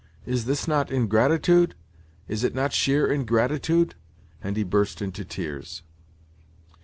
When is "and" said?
4.43-4.57